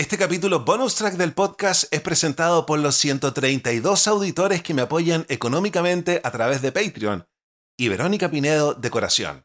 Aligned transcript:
Este 0.00 0.16
capítulo 0.16 0.60
bonus 0.60 0.94
track 0.94 1.16
del 1.16 1.34
podcast 1.34 1.84
es 1.90 2.00
presentado 2.00 2.64
por 2.64 2.78
los 2.78 2.96
132 2.96 4.08
auditores 4.08 4.62
que 4.62 4.72
me 4.72 4.80
apoyan 4.80 5.26
económicamente 5.28 6.22
a 6.24 6.30
través 6.30 6.62
de 6.62 6.72
Patreon 6.72 7.28
y 7.78 7.88
Verónica 7.88 8.30
Pinedo 8.30 8.72
Decoración. 8.72 9.44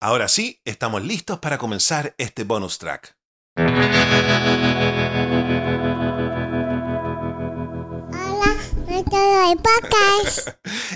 Ahora 0.00 0.28
sí, 0.28 0.60
estamos 0.64 1.04
listos 1.04 1.38
para 1.38 1.58
comenzar 1.58 2.14
este 2.18 2.44
bonus 2.44 2.78
track. 2.78 3.16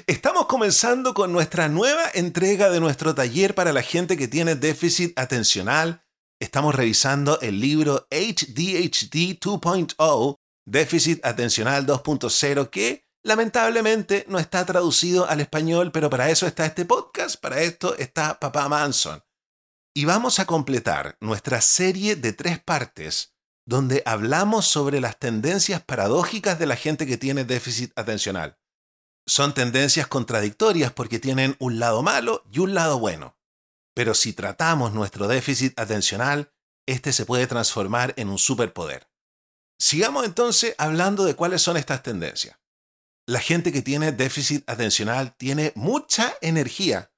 Estamos 0.07 0.47
comenzando 0.47 1.15
con 1.15 1.33
nuestra 1.33 1.69
nueva 1.69 2.03
entrega 2.15 2.71
de 2.71 2.81
nuestro 2.81 3.15
taller 3.15 3.55
para 3.55 3.73
la 3.73 3.83
gente 3.83 4.17
que 4.17 4.29
tiene 4.29 4.57
déficit 4.57 5.19
atencional. 5.19 6.03
Estamos 6.41 6.75
revisando 6.75 7.41
el 7.41 7.61
libro 7.61 8.07
HDHD 8.11 9.39
2.0, 9.39 10.37
déficit 10.67 11.25
atencional 11.25 11.87
2.0, 11.87 12.71
que 12.71 13.08
lamentablemente 13.23 14.25
no 14.29 14.39
está 14.39 14.65
traducido 14.65 15.29
al 15.29 15.41
español, 15.41 15.93
pero 15.93 16.11
para 16.11 16.31
eso 16.31 16.47
está 16.47 16.67
este 16.67 16.85
podcast, 16.85 17.41
para 17.41 17.61
esto 17.61 17.97
está 17.97 18.39
Papá 18.41 18.69
Manson. 18.69 19.23
Y 19.95 20.05
vamos 20.05 20.39
a 20.39 20.47
completar 20.47 21.17
nuestra 21.21 21.61
serie 21.61 22.17
de 22.17 22.33
tres 22.33 22.61
partes 22.61 23.35
donde 23.67 24.03
hablamos 24.07 24.67
sobre 24.67 25.01
las 25.01 25.19
tendencias 25.19 25.83
paradójicas 25.83 26.59
de 26.59 26.67
la 26.67 26.77
gente 26.77 27.07
que 27.07 27.19
tiene 27.19 27.45
déficit 27.45 27.93
atencional. 27.97 28.59
Son 29.27 29.53
tendencias 29.53 30.07
contradictorias 30.07 30.91
porque 30.91 31.19
tienen 31.19 31.55
un 31.59 31.79
lado 31.79 32.03
malo 32.03 32.45
y 32.51 32.61
un 32.61 32.73
lado 32.73 32.99
bueno. 32.99 33.37
Pero 33.95 34.15
si 34.15 34.33
tratamos 34.33 34.95
nuestro 34.95 35.29
déficit 35.29 35.79
atencional, 35.79 36.51
este 36.87 37.13
se 37.13 37.27
puede 37.27 37.47
transformar 37.47 38.15
en 38.17 38.31
un 38.31 38.39
superpoder. 38.39 39.11
Sigamos 39.79 40.25
entonces 40.25 40.75
hablando 40.79 41.25
de 41.27 41.35
cuáles 41.35 41.61
son 41.61 41.77
estas 41.77 42.03
tendencias. 42.03 42.59
La 43.29 43.41
gente 43.41 43.73
que 43.73 43.83
tiene 43.83 44.11
déficit 44.11 44.65
atencional 44.71 45.37
tiene 45.37 45.73
mucha 45.75 46.33
energía. 46.41 47.13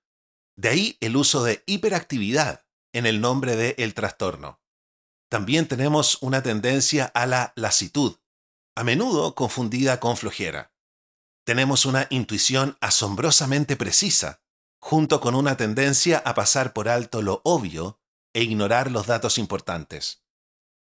De 0.56 0.68
ahí 0.68 0.98
el 1.00 1.14
uso 1.14 1.44
de 1.44 1.62
hiperactividad 1.66 2.66
en 2.92 3.06
el 3.06 3.20
nombre 3.20 3.54
del 3.54 3.76
el 3.78 3.94
trastorno. 3.94 4.60
También 5.28 5.68
tenemos 5.68 6.20
una 6.20 6.42
tendencia 6.42 7.04
a 7.04 7.26
la 7.26 7.52
lasitud, 7.54 8.16
a 8.74 8.82
menudo 8.82 9.36
confundida 9.36 10.00
con 10.00 10.16
flojera. 10.16 10.72
Tenemos 11.44 11.86
una 11.86 12.08
intuición 12.10 12.76
asombrosamente 12.80 13.76
precisa, 13.76 14.42
junto 14.80 15.20
con 15.20 15.36
una 15.36 15.56
tendencia 15.56 16.18
a 16.18 16.34
pasar 16.34 16.72
por 16.72 16.88
alto 16.88 17.22
lo 17.22 17.40
obvio 17.44 18.00
e 18.34 18.42
ignorar 18.42 18.90
los 18.90 19.06
datos 19.06 19.38
importantes. 19.38 20.24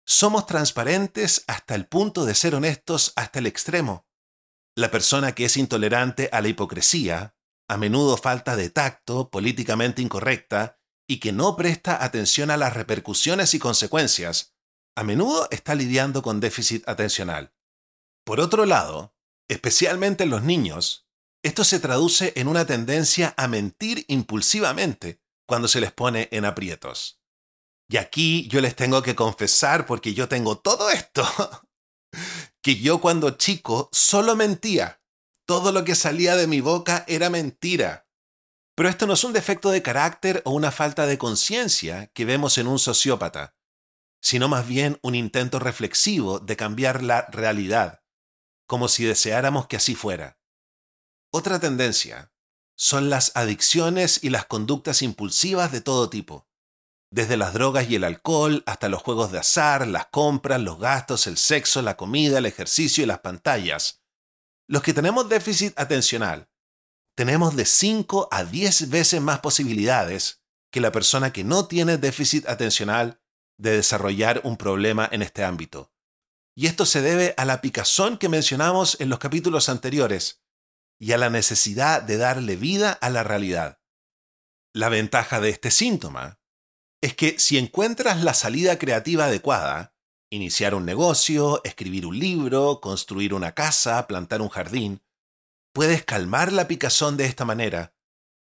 Somos 0.05 0.47
transparentes 0.47 1.45
hasta 1.47 1.75
el 1.75 1.87
punto 1.87 2.25
de 2.25 2.35
ser 2.35 2.55
honestos 2.55 3.13
hasta 3.15 3.39
el 3.39 3.47
extremo. 3.47 4.05
La 4.75 4.89
persona 4.89 5.35
que 5.35 5.45
es 5.45 5.57
intolerante 5.57 6.29
a 6.31 6.41
la 6.41 6.47
hipocresía, 6.47 7.35
a 7.67 7.77
menudo 7.77 8.17
falta 8.17 8.55
de 8.55 8.69
tacto, 8.69 9.29
políticamente 9.29 10.01
incorrecta 10.01 10.79
y 11.07 11.19
que 11.19 11.31
no 11.31 11.55
presta 11.55 12.03
atención 12.03 12.49
a 12.49 12.57
las 12.57 12.73
repercusiones 12.73 13.53
y 13.53 13.59
consecuencias, 13.59 14.55
a 14.95 15.03
menudo 15.03 15.47
está 15.51 15.75
lidiando 15.75 16.21
con 16.21 16.39
déficit 16.39 16.87
atencional. 16.87 17.53
Por 18.25 18.39
otro 18.39 18.65
lado, 18.65 19.15
especialmente 19.47 20.23
en 20.23 20.29
los 20.29 20.43
niños, 20.43 21.07
esto 21.43 21.63
se 21.63 21.79
traduce 21.79 22.33
en 22.35 22.47
una 22.47 22.65
tendencia 22.65 23.33
a 23.37 23.47
mentir 23.47 24.05
impulsivamente 24.07 25.21
cuando 25.45 25.67
se 25.67 25.81
les 25.81 25.91
pone 25.91 26.29
en 26.31 26.45
aprietos. 26.45 27.21
Y 27.89 27.97
aquí 27.97 28.47
yo 28.47 28.61
les 28.61 28.75
tengo 28.75 29.03
que 29.03 29.13
confesar, 29.13 29.85
porque 29.85 30.13
yo 30.13 30.29
tengo 30.29 30.57
todo 30.57 30.89
esto, 30.89 31.27
que 32.63 32.77
yo 32.77 33.01
cuando 33.01 33.31
chico 33.31 33.89
solo 33.91 34.35
mentía. 34.35 35.01
Todo 35.45 35.73
lo 35.73 35.83
que 35.83 35.95
salía 35.95 36.37
de 36.37 36.47
mi 36.47 36.61
boca 36.61 37.03
era 37.07 37.29
mentira. 37.29 38.07
Pero 38.73 38.87
esto 38.87 39.05
no 39.05 39.13
es 39.13 39.23
un 39.25 39.33
defecto 39.33 39.69
de 39.69 39.81
carácter 39.81 40.41
o 40.45 40.51
una 40.51 40.71
falta 40.71 41.05
de 41.05 41.17
conciencia 41.17 42.07
que 42.13 42.23
vemos 42.23 42.57
en 42.57 42.67
un 42.67 42.79
sociópata, 42.79 43.55
sino 44.21 44.47
más 44.47 44.65
bien 44.65 44.97
un 45.03 45.13
intento 45.13 45.59
reflexivo 45.59 46.39
de 46.39 46.55
cambiar 46.55 47.03
la 47.03 47.27
realidad, 47.29 48.01
como 48.65 48.87
si 48.87 49.03
deseáramos 49.03 49.67
que 49.67 49.75
así 49.75 49.93
fuera. 49.93 50.39
Otra 51.31 51.59
tendencia 51.59 52.31
son 52.75 53.09
las 53.09 53.33
adicciones 53.35 54.23
y 54.23 54.29
las 54.29 54.45
conductas 54.45 55.01
impulsivas 55.01 55.71
de 55.73 55.81
todo 55.81 56.09
tipo, 56.09 56.47
desde 57.13 57.37
las 57.37 57.53
drogas 57.53 57.87
y 57.91 57.95
el 57.95 58.05
alcohol 58.05 58.63
hasta 58.65 58.89
los 58.89 59.03
juegos 59.03 59.31
de 59.31 59.37
azar, 59.37 59.87
las 59.87 60.07
compras, 60.07 60.59
los 60.59 60.79
gastos, 60.79 61.27
el 61.27 61.37
sexo, 61.37 61.83
la 61.83 61.95
comida, 61.95 62.39
el 62.39 62.47
ejercicio 62.47 63.03
y 63.03 63.07
las 63.07 63.19
pantallas. 63.19 64.01
Los 64.67 64.81
que 64.81 64.95
tenemos 64.95 65.29
déficit 65.29 65.79
atencional 65.79 66.49
tenemos 67.15 67.55
de 67.55 67.65
5 67.65 68.29
a 68.31 68.43
10 68.43 68.89
veces 68.89 69.21
más 69.21 69.41
posibilidades 69.41 70.41
que 70.71 70.81
la 70.81 70.91
persona 70.91 71.31
que 71.31 71.43
no 71.43 71.67
tiene 71.67 71.99
déficit 71.99 72.49
atencional 72.49 73.21
de 73.59 73.75
desarrollar 73.75 74.41
un 74.43 74.57
problema 74.57 75.07
en 75.11 75.21
este 75.21 75.43
ámbito. 75.43 75.93
Y 76.55 76.65
esto 76.65 76.87
se 76.87 77.01
debe 77.01 77.35
a 77.37 77.45
la 77.45 77.61
picazón 77.61 78.17
que 78.17 78.27
mencionamos 78.27 78.99
en 78.99 79.09
los 79.09 79.19
capítulos 79.19 79.69
anteriores 79.69 80.41
y 80.97 81.11
a 81.11 81.19
la 81.19 81.29
necesidad 81.29 82.01
de 82.01 82.17
darle 82.17 82.55
vida 82.55 82.91
a 82.91 83.11
la 83.11 83.21
realidad. 83.21 83.79
La 84.73 84.89
ventaja 84.89 85.39
de 85.39 85.49
este 85.49 85.69
síntoma 85.69 86.39
es 87.03 87.15
que 87.15 87.37
si 87.37 87.57
encuentras 87.57 88.23
la 88.23 88.33
salida 88.33 88.79
creativa 88.79 89.25
adecuada, 89.25 89.93
iniciar 90.29 90.73
un 90.73 90.85
negocio, 90.85 91.59
escribir 91.65 92.05
un 92.05 92.17
libro, 92.17 92.79
construir 92.79 93.33
una 93.33 93.51
casa, 93.51 94.07
plantar 94.07 94.41
un 94.41 94.47
jardín, 94.47 95.01
puedes 95.73 96.05
calmar 96.05 96.53
la 96.53 96.65
picazón 96.65 97.17
de 97.17 97.25
esta 97.25 97.43
manera, 97.43 97.93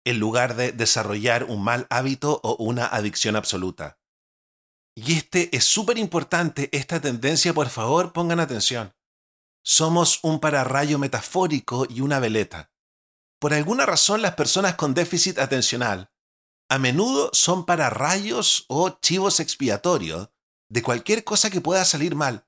en 0.04 0.20
lugar 0.20 0.58
de 0.58 0.74
desarrollar 0.74 1.46
un 1.46 1.64
mal 1.64 1.88
hábito 1.90 2.42
o 2.44 2.62
una 2.62 2.86
adicción 2.86 3.38
absoluta. 3.38 3.98
Y 4.94 5.14
este 5.14 5.56
es 5.56 5.64
súper 5.64 5.98
importante, 5.98 6.68
esta 6.74 7.00
tendencia, 7.00 7.54
por 7.54 7.70
favor, 7.70 8.12
pongan 8.12 8.42
atención. 8.42 8.94
Somos 9.64 10.20
un 10.22 10.42
pararrayo 10.42 11.00
metafórico 11.00 11.88
y 11.90 12.02
una 12.02 12.20
veleta. 12.20 12.74
Por 13.40 13.54
alguna 13.54 13.86
razón 13.86 14.22
las 14.22 14.36
personas 14.36 14.76
con 14.76 14.94
déficit 14.94 15.40
atencional 15.40 16.12
a 16.70 16.78
menudo 16.78 17.30
son 17.34 17.66
pararrayos 17.66 18.66
o 18.68 18.90
chivos 19.02 19.40
expiatorios 19.40 20.30
de 20.70 20.84
cualquier 20.84 21.24
cosa 21.24 21.50
que 21.50 21.62
pueda 21.62 21.84
salir 21.84 22.16
mal 22.16 22.46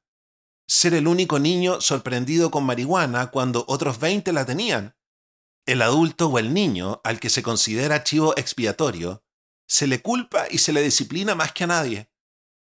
ser 0.71 0.93
el 0.93 1.09
único 1.09 1.37
niño 1.37 1.81
sorprendido 1.81 2.49
con 2.49 2.63
marihuana 2.63 3.29
cuando 3.29 3.65
otros 3.67 3.99
20 3.99 4.31
la 4.31 4.45
tenían. 4.45 4.95
El 5.65 5.81
adulto 5.81 6.29
o 6.29 6.39
el 6.39 6.53
niño, 6.53 7.01
al 7.03 7.19
que 7.19 7.29
se 7.29 7.43
considera 7.43 8.05
chivo 8.05 8.33
expiatorio, 8.37 9.21
se 9.67 9.85
le 9.85 10.01
culpa 10.01 10.45
y 10.49 10.59
se 10.59 10.71
le 10.71 10.81
disciplina 10.81 11.35
más 11.35 11.51
que 11.51 11.65
a 11.65 11.67
nadie. 11.67 12.09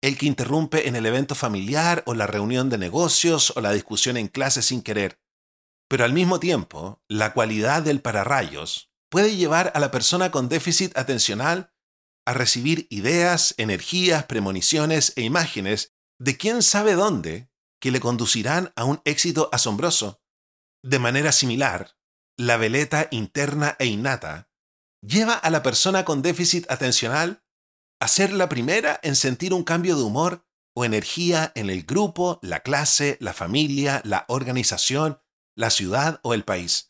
El 0.00 0.16
que 0.16 0.26
interrumpe 0.26 0.86
en 0.86 0.94
el 0.94 1.06
evento 1.06 1.34
familiar 1.34 2.04
o 2.06 2.14
la 2.14 2.28
reunión 2.28 2.70
de 2.70 2.78
negocios 2.78 3.52
o 3.56 3.60
la 3.60 3.72
discusión 3.72 4.16
en 4.16 4.28
clase 4.28 4.62
sin 4.62 4.80
querer. 4.80 5.20
Pero 5.88 6.04
al 6.04 6.12
mismo 6.12 6.38
tiempo, 6.38 7.02
la 7.08 7.32
cualidad 7.32 7.82
del 7.82 8.00
pararrayos 8.00 8.88
puede 9.10 9.37
llevar 9.37 9.72
a 9.75 9.81
la 9.81 9.90
persona 9.90 10.31
con 10.31 10.49
déficit 10.49 10.96
atencional 10.96 11.72
a 12.26 12.34
recibir 12.34 12.87
ideas, 12.90 13.55
energías, 13.56 14.25
premoniciones 14.25 15.12
e 15.16 15.22
imágenes 15.22 15.94
de 16.19 16.37
quién 16.37 16.62
sabe 16.62 16.94
dónde 16.94 17.50
que 17.81 17.90
le 17.90 18.00
conducirán 18.00 18.72
a 18.76 18.84
un 18.84 19.00
éxito 19.05 19.49
asombroso. 19.52 20.20
De 20.82 20.99
manera 20.99 21.32
similar, 21.32 21.96
la 22.37 22.56
veleta 22.56 23.08
interna 23.10 23.76
e 23.78 23.87
innata, 23.87 24.50
lleva 25.00 25.34
a 25.34 25.50
la 25.50 25.62
persona 25.62 26.04
con 26.04 26.22
déficit 26.22 26.70
atencional 26.70 27.44
a 28.00 28.08
ser 28.08 28.32
la 28.32 28.49
primera 28.49 29.00
en 29.02 29.16
sentir 29.16 29.52
un 29.52 29.64
cambio 29.64 29.96
de 29.96 30.02
humor 30.02 30.46
o 30.75 30.84
energía 30.84 31.52
en 31.56 31.70
el 31.70 31.84
grupo, 31.84 32.38
la 32.43 32.61
clase, 32.61 33.16
la 33.20 33.32
familia, 33.32 34.00
la 34.04 34.25
organización, 34.28 35.20
la 35.56 35.70
ciudad 35.70 36.20
o 36.22 36.34
el 36.34 36.44
país. 36.44 36.88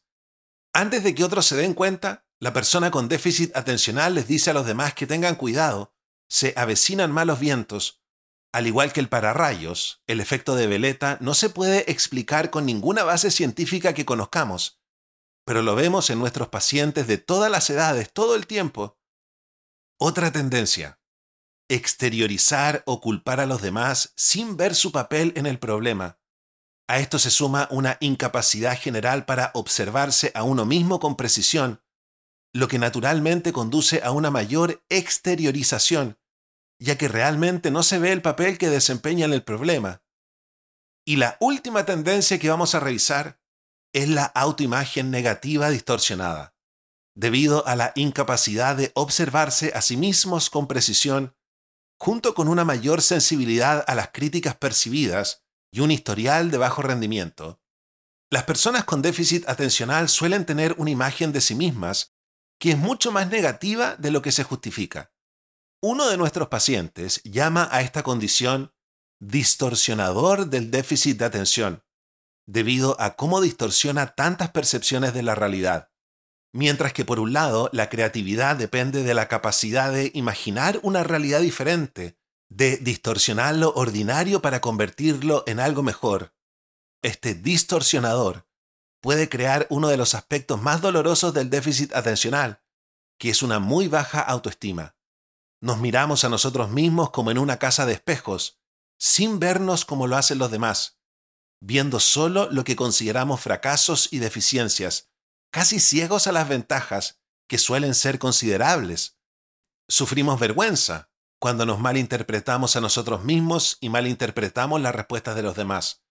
Antes 0.73 1.03
de 1.03 1.15
que 1.15 1.25
otros 1.25 1.47
se 1.47 1.57
den 1.57 1.75
cuenta, 1.75 2.27
la 2.41 2.53
persona 2.53 2.91
con 2.91 3.09
déficit 3.09 3.57
atencional 3.57 4.15
les 4.15 4.29
dice 4.29 4.51
a 4.51 4.55
los 4.55 4.67
demás 4.67 4.95
que 4.95 5.07
tengan 5.07 5.35
cuidado, 5.35 5.95
se 6.29 6.53
avecinan 6.57 7.11
malos 7.11 7.41
vientos. 7.41 8.03
Al 8.53 8.67
igual 8.67 8.93
que 8.93 9.01
el 9.01 9.09
pararrayos, 9.09 10.03
el 10.07 10.21
efecto 10.21 10.55
de 10.55 10.67
veleta 10.67 11.19
no 11.21 11.35
se 11.35 11.51
puede 11.51 11.91
explicar 11.91 12.51
con 12.51 12.65
ninguna 12.65 13.05
base 13.05 13.31
científica 13.31 13.93
que 13.93 14.05
conozcamos, 14.05 14.81
pero 15.45 15.63
lo 15.63 15.75
vemos 15.75 16.11
en 16.11 16.19
nuestros 16.19 16.49
pacientes 16.49 17.07
de 17.07 17.19
todas 17.19 17.51
las 17.51 17.69
edades 17.71 18.13
todo 18.13 18.35
el 18.35 18.47
tiempo. 18.47 18.99
Otra 19.99 20.31
tendencia, 20.31 21.01
exteriorizar 21.69 22.83
o 22.87 23.01
culpar 23.01 23.41
a 23.41 23.47
los 23.47 23.63
demás 23.63 24.13
sin 24.17 24.57
ver 24.57 24.75
su 24.75 24.93
papel 24.93 25.33
en 25.37 25.47
el 25.47 25.59
problema. 25.59 26.18
A 26.89 27.01
esto 27.01 27.19
se 27.19 27.31
suma 27.31 27.69
una 27.71 27.99
incapacidad 28.01 28.77
general 28.77 29.27
para 29.27 29.51
observarse 29.53 30.33
a 30.35 30.43
uno 30.43 30.65
mismo 30.65 30.99
con 31.01 31.17
precisión, 31.17 31.83
lo 32.55 32.67
que 32.67 32.79
naturalmente 32.79 33.53
conduce 33.53 34.03
a 34.03 34.11
una 34.11 34.31
mayor 34.31 34.83
exteriorización, 34.89 36.19
ya 36.81 36.97
que 36.97 37.09
realmente 37.09 37.71
no 37.71 37.83
se 37.83 37.99
ve 37.99 38.13
el 38.13 38.23
papel 38.23 38.57
que 38.57 38.71
desempeña 38.71 39.27
en 39.27 39.35
el 39.35 39.45
problema. 39.45 40.03
Y 41.07 41.17
la 41.17 41.37
última 41.41 41.85
tendencia 41.85 42.39
que 42.39 42.49
vamos 42.49 42.75
a 42.75 42.81
revisar 42.81 43.39
es 43.93 44.09
la 44.09 44.25
autoimagen 44.25 45.11
negativa 45.11 45.69
distorsionada, 45.69 46.55
debido 47.15 47.67
a 47.67 47.77
la 47.77 47.93
incapacidad 47.97 48.77
de 48.77 48.93
observarse 48.95 49.73
a 49.75 49.83
sí 49.83 49.99
mismos 49.99 50.49
con 50.49 50.67
precisión 50.67 51.35
junto 52.01 52.33
con 52.35 52.49
una 52.49 52.65
mayor 52.65 53.03
sensibilidad 53.03 53.85
a 53.87 53.95
las 53.95 54.09
críticas 54.09 54.57
percibidas 54.57 55.45
y 55.71 55.81
un 55.81 55.91
historial 55.91 56.51
de 56.51 56.59
bajo 56.59 56.83
rendimiento, 56.83 57.61
las 58.31 58.45
personas 58.45 58.85
con 58.85 59.01
déficit 59.01 59.49
atencional 59.49 60.09
suelen 60.09 60.45
tener 60.45 60.75
una 60.79 60.91
imagen 60.91 61.33
de 61.33 61.41
sí 61.41 61.55
mismas 61.55 62.15
que 62.59 62.73
es 62.73 62.79
mucho 62.79 63.13
más 63.13 63.29
negativa 63.31 63.97
de 63.97 64.11
lo 64.11 64.21
que 64.21 64.33
se 64.33 64.45
justifica. 64.45 65.13
Uno 65.81 66.09
de 66.09 66.17
nuestros 66.17 66.49
pacientes 66.49 67.23
llama 67.25 67.69
a 67.71 67.81
esta 67.83 68.03
condición 68.03 68.75
distorsionador 69.21 70.47
del 70.47 70.71
déficit 70.71 71.19
de 71.19 71.25
atención, 71.25 71.85
debido 72.47 73.01
a 73.01 73.17
cómo 73.17 73.41
distorsiona 73.41 74.15
tantas 74.15 74.51
percepciones 74.51 75.15
de 75.15 75.23
la 75.23 75.35
realidad. 75.35 75.91
Mientras 76.53 76.93
que 76.93 77.05
por 77.05 77.21
un 77.21 77.33
lado, 77.33 77.71
la 77.73 77.89
creatividad 77.89 78.57
depende 78.57 79.03
de 79.05 79.15
la 79.15 79.29
capacidad 79.29 79.93
de 79.93 80.11
imaginar 80.15 80.81
una 80.83 81.05
realidad 81.05 81.41
diferente, 81.41 82.18
de 82.49 82.79
distorsionar 82.79 83.55
lo 83.55 83.73
ordinario 83.75 84.41
para 84.41 84.61
convertirlo 84.61 85.45
en 85.47 85.61
algo 85.61 85.83
mejor. 85.83 86.35
Este 87.03 87.35
distorsionador 87.35 88.47
puede 89.01 89.29
crear 89.29 89.67
uno 89.71 89.89
de 89.89 89.97
los 89.97 90.15
aspectos 90.15 90.61
más 90.61 90.81
dolorosos 90.81 91.35
del 91.35 91.51
déficit 91.51 91.95
atencional, 91.95 92.63
que 93.19 93.31
es 93.31 93.43
una 93.43 93.59
muy 93.59 93.89
baja 93.89 94.21
autoestima. 94.21 94.97
Nos 95.61 95.79
miramos 95.79 96.25
a 96.25 96.29
nosotros 96.29 96.71
mismos 96.71 97.11
como 97.11 97.31
en 97.31 97.39
una 97.39 97.59
casa 97.59 97.85
de 97.87 97.95
espejos, 97.95 98.61
sin 98.99 99.39
vernos 99.39 99.85
como 99.85 100.07
lo 100.07 100.17
hacen 100.17 100.39
los 100.39 100.51
demás, 100.51 101.01
viendo 101.61 102.01
solo 102.01 102.49
lo 102.51 102.65
que 102.65 102.77
consideramos 102.77 103.41
fracasos 103.41 104.09
y 104.13 104.19
deficiencias, 104.19 105.11
casi 105.53 105.81
ciegos 105.81 106.27
a 106.27 106.33
las 106.33 106.49
ventajas, 106.49 107.21
que 107.49 107.59
suelen 107.59 107.95
ser 107.95 108.19
considerables. 108.19 109.19
Sufrimos 109.89 110.39
vergüenza 110.39 111.08
cuando 111.39 111.67
nos 111.67 111.79
malinterpretamos 111.79 112.77
a 112.77 112.81
nosotros 112.81 113.25
mismos 113.25 113.79
y 113.81 113.89
malinterpretamos 113.89 114.81
las 114.81 114.95
respuestas 114.95 115.37
de 115.37 115.43
los 115.43 115.57
demás. 115.57 116.03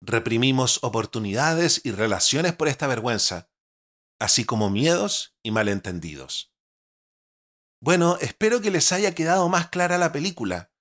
Reprimimos 0.00 0.78
oportunidades 0.82 1.80
y 1.84 1.92
relaciones 1.92 2.54
por 2.54 2.68
esta 2.68 2.86
vergüenza, 2.86 3.50
así 4.18 4.44
como 4.44 4.70
miedos 4.70 5.36
y 5.42 5.50
malentendidos. 5.50 6.52
Bueno, 7.80 8.16
espero 8.20 8.60
que 8.60 8.70
les 8.70 8.92
haya 8.92 9.14
quedado 9.14 9.48
más 9.48 9.68
clara 9.68 9.98
la 9.98 10.12
película, 10.12 10.72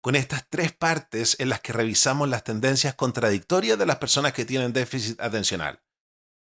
con 0.00 0.14
estas 0.14 0.48
tres 0.48 0.72
partes 0.72 1.36
en 1.40 1.48
las 1.48 1.60
que 1.60 1.72
revisamos 1.72 2.28
las 2.28 2.44
tendencias 2.44 2.94
contradictorias 2.94 3.78
de 3.78 3.86
las 3.86 3.96
personas 3.96 4.32
que 4.32 4.44
tienen 4.44 4.72
déficit 4.72 5.20
atencional. 5.20 5.82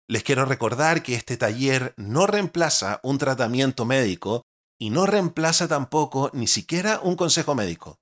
Les 0.07 0.23
quiero 0.23 0.45
recordar 0.45 1.03
que 1.03 1.15
este 1.15 1.37
taller 1.37 1.93
no 1.97 2.27
reemplaza 2.27 2.99
un 3.03 3.17
tratamiento 3.17 3.85
médico 3.85 4.45
y 4.77 4.89
no 4.89 5.05
reemplaza 5.05 5.67
tampoco 5.67 6.29
ni 6.33 6.47
siquiera 6.47 6.99
un 7.01 7.15
consejo 7.15 7.55
médico. 7.55 7.99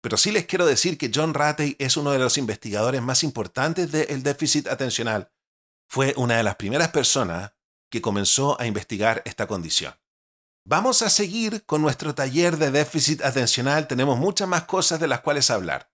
Pero 0.00 0.16
sí 0.16 0.32
les 0.32 0.46
quiero 0.46 0.66
decir 0.66 0.98
que 0.98 1.10
John 1.14 1.34
Ratey 1.34 1.76
es 1.78 1.96
uno 1.96 2.12
de 2.12 2.18
los 2.18 2.36
investigadores 2.36 3.00
más 3.00 3.22
importantes 3.22 3.90
del 3.90 4.22
déficit 4.22 4.68
atencional. 4.68 5.32
Fue 5.88 6.12
una 6.16 6.36
de 6.36 6.42
las 6.42 6.56
primeras 6.56 6.88
personas 6.88 7.52
que 7.90 8.02
comenzó 8.02 8.60
a 8.60 8.66
investigar 8.66 9.22
esta 9.24 9.46
condición. 9.46 9.94
Vamos 10.66 11.02
a 11.02 11.10
seguir 11.10 11.64
con 11.64 11.82
nuestro 11.82 12.14
taller 12.14 12.56
de 12.56 12.70
déficit 12.70 13.22
atencional. 13.22 13.86
Tenemos 13.86 14.18
muchas 14.18 14.48
más 14.48 14.64
cosas 14.64 14.98
de 14.98 15.08
las 15.08 15.20
cuales 15.20 15.50
hablar. 15.50 15.90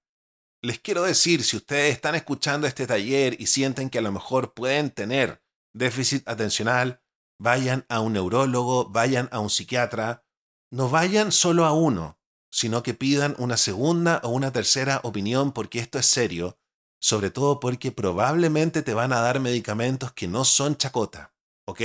Les 0.62 0.79
quiero 0.79 1.03
decir, 1.03 1.43
si 1.43 1.56
ustedes 1.56 1.93
están 1.93 2.15
escuchando 2.15 2.67
este 2.67 2.87
taller 2.87 3.41
y 3.41 3.47
sienten 3.47 3.91
que 3.91 3.99
a 3.99 4.03
lo 4.03 4.12
mejor 4.12 4.55
pueden 4.55 4.91
tener 4.91 5.43
déficit 5.73 6.29
atencional, 6.29 7.03
vayan 7.41 7.87
a 7.89 8.01
un 8.01 8.13
neurólogo, 8.13 8.91
vayan 8.91 9.29
a 9.33 9.41
un 9.41 9.49
psiquiatra, 9.49 10.25
no 10.71 10.91
vayan 10.91 11.33
solo 11.33 11.65
a 11.65 11.73
uno, 11.73 12.21
sino 12.53 12.83
que 12.83 12.93
pidan 12.93 13.35
una 13.39 13.57
segunda 13.57 14.21
o 14.23 14.29
una 14.29 14.53
tercera 14.53 15.01
opinión 15.05 15.53
porque 15.53 15.79
esto 15.79 15.99
es 15.99 16.07
serio, 16.07 16.59
sobre 17.01 17.31
todo 17.31 17.59
porque 17.59 17.93
probablemente 17.93 18.83
te 18.83 18.93
van 18.93 19.15
a 19.15 19.21
dar 19.21 19.41
medicamentos 19.41 20.13
que 20.13 20.29
no 20.29 20.45
son 20.45 20.77
chacota, 20.77 21.35
¿ok? 21.67 21.81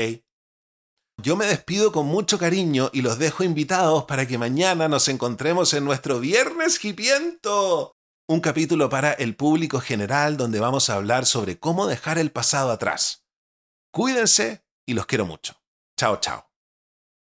Yo 1.24 1.38
me 1.38 1.46
despido 1.46 1.94
con 1.94 2.06
mucho 2.08 2.38
cariño 2.38 2.90
y 2.92 3.02
los 3.02 3.18
dejo 3.18 3.46
invitados 3.46 4.04
para 4.04 4.28
que 4.28 4.38
mañana 4.38 4.90
nos 4.90 5.08
encontremos 5.08 5.74
en 5.74 5.86
nuestro 5.86 6.20
Viernes 6.20 6.84
Hipiento, 6.84 7.94
un 8.28 8.42
capítulo 8.42 8.90
para 8.90 9.14
el 9.14 9.38
público 9.38 9.80
general 9.80 10.36
donde 10.36 10.60
vamos 10.60 10.90
a 10.90 10.96
hablar 10.96 11.26
sobre 11.26 11.58
cómo 11.58 11.88
dejar 11.88 12.18
el 12.18 12.32
pasado 12.32 12.72
atrás. 12.72 13.24
Cuídense 13.94 14.65
y 14.86 14.94
los 14.94 15.06
quiero 15.06 15.26
mucho. 15.26 15.56
Chao, 15.98 16.18
chao. 16.18 16.55